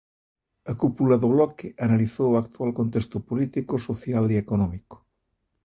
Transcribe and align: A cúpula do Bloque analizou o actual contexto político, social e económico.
A 0.71 0.73
cúpula 0.81 1.15
do 1.21 1.27
Bloque 1.35 1.67
analizou 1.85 2.27
o 2.31 2.39
actual 2.43 2.71
contexto 2.79 3.17
político, 3.29 3.73
social 3.89 4.25
e 4.33 4.35
económico. 4.43 4.95